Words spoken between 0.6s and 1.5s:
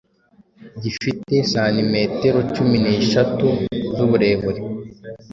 gifite